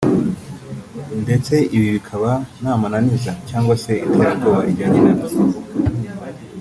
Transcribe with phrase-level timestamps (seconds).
[1.23, 5.35] ndetse ibi bikaba nta mananiza cyangwa se iterabwoba rijyanye nabyo